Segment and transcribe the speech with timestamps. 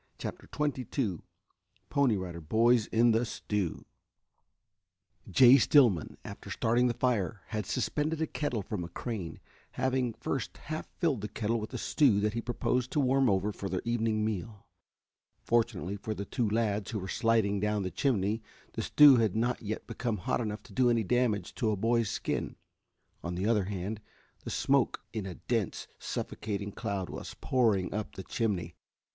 [0.17, 1.19] CHAPTER XXII
[1.91, 3.85] PONY RIDER BOYS IN THE STEW
[5.29, 9.39] Jay Stillman, after starting the fire, had suspended a kettle from a crane,
[9.73, 13.51] having first half filled the kettle with a stew that he proposed to warm over
[13.51, 14.65] for their evening meal.
[15.43, 18.41] Fortunately for the two lads who were sliding down the chimney
[18.73, 22.09] the stew had not yet become hot enough to do any damage to a boy's
[22.09, 22.55] skin.
[23.23, 24.01] On the other hand,
[24.45, 28.73] the smoke in a dense, suffocating cloud was pouring up the chimney.